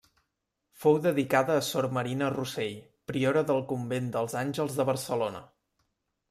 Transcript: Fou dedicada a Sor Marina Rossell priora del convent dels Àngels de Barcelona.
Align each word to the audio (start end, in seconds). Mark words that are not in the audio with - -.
Fou 0.85 0.95
dedicada 1.01 1.57
a 1.57 1.65
Sor 1.67 1.87
Marina 1.97 2.29
Rossell 2.35 2.79
priora 3.13 3.45
del 3.53 3.61
convent 3.73 4.09
dels 4.17 4.35
Àngels 4.41 4.81
de 4.81 4.87
Barcelona. 4.93 5.45